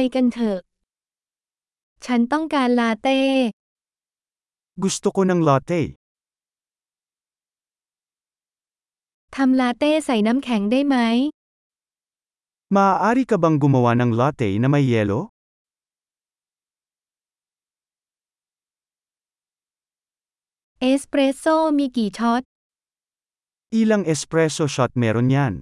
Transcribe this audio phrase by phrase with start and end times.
[0.00, 0.60] ไปกันเถอะ
[2.06, 3.18] ฉันต้องการลาเต้
[4.82, 5.80] Gusto ko ng latte.
[9.36, 10.96] ทำลาเต้ใส่น้ำแข็งได้ไหม
[12.76, 15.20] Maaari ka bang gumawa ng latte na may yelo?
[20.80, 22.42] เอสเปรสโซ่มีกี่ช็อต
[23.80, 25.54] Ilang espresso shot meron yan?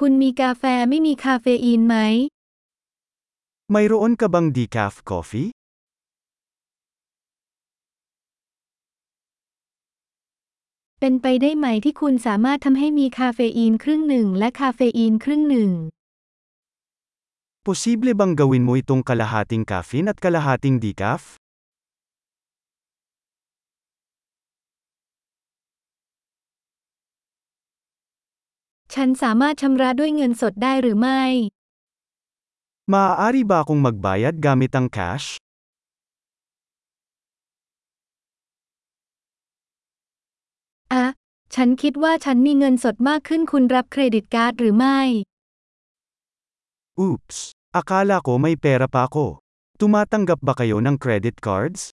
[0.04, 1.96] ุณมีกาแฟไม่มีคาเฟอีนไหม
[3.72, 5.30] ไม่รูอนกะบังดีคาฟกาแฟ
[11.00, 15.72] เป็นไปได้ไหมที่คุณสามารถทำให้มีคาเฟอีนครึ่งหนึ่งและคาเฟอีนครึ่งหนึ่ง
[17.66, 21.38] Posible bang gawin mo itong kalahating kafein at kalahating decaf?
[28.96, 31.20] ฉันสามารถชำระด้วยเงินสดได้หรือไม่
[32.92, 34.88] มาอาร i บ a akong m a g b a y ก d gamit ang
[34.98, 35.26] cash?
[40.92, 41.06] อะ
[41.54, 44.98] ฉันคิดว่าฉันมีเงินสดมากขึ้นคุณรับเครดิตการ์ดหรือไม่
[46.98, 47.46] อ p ปส์
[47.76, 49.16] อาคาลาโคไม่เปรปาโค
[49.80, 51.88] ตุมาตั้งกับบัคยโอนังเครดิตการ์ดส์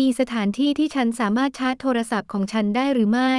[0.00, 3.34] มีสถานที่ที่ฉันสามารถชาร์จโทรศัพท์ของฉันได้หรือไม่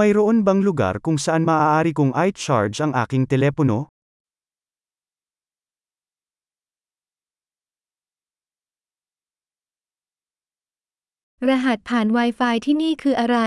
[0.00, 3.88] Mayroon bang lugar kung saan maaari kong i-charge ang aking telepono?
[11.48, 13.38] Rahat pan Wi-Fi ที่นี่คืออะไร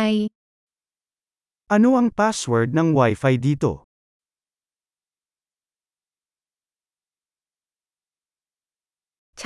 [1.76, 3.72] Ano ang password ng Wi-Fi dito?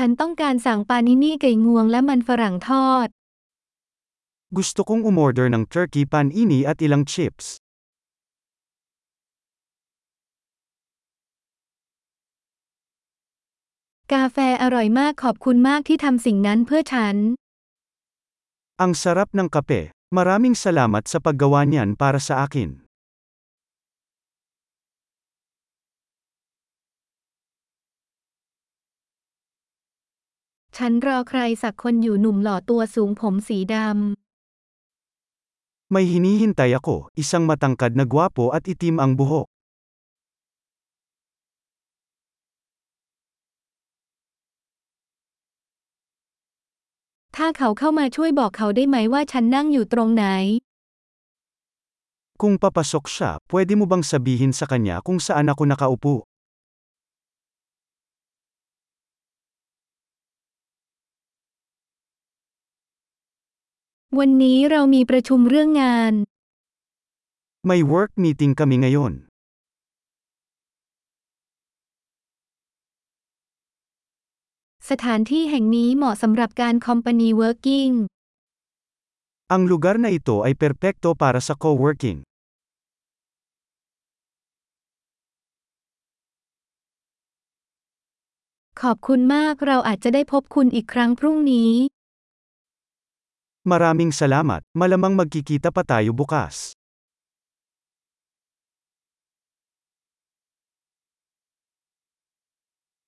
[0.02, 3.08] ฉันต้องการสั่งปานินี่ไก่งวงและมันฝรั่งทอด
[4.58, 7.46] Gusto kong umorder ng turkey panini at ilang chips.
[14.14, 17.16] Kafe aroy mak, ขอบคุณมากที่ทำสิ่งนั้นเพื่อฉัน
[18.84, 19.82] Ang sarap ng kape.
[20.16, 22.85] Maraming salamat sa paggawa niyan para sa akin.
[30.82, 33.90] ฉันรอใครสักคนอยู่หนุ่มหล่อตัวสูงผมสีดำ
[35.96, 39.48] May hinihintay ako, isang matangkad na gwapo at itim ang buhok.
[47.36, 50.26] ถ้าเขาเข้ามาช่วยบอกเขาได้ไหมว่าฉันนั่งอยู่ตรงไหน
[52.42, 56.14] Kung papasok siya, pwede mo bang sabihin sa kanya kung saan ako nakaupo?
[64.22, 66.14] วันนี้เรามีประชุมเรื่องงาน
[67.70, 69.14] May work meeting kami ngayon.
[74.90, 77.92] สถานที่แห่งนี้เหมาะสำหรับการ company working
[79.56, 82.18] Ang lugar na ito ay perpekto para sa co-working.
[88.82, 91.74] ขอบคุณมากเราอาจจะได้พบคุณอีกครั้งพรุ่งนี้
[93.66, 96.75] Maraming salamat, malamang magkikita pa tayo bukas.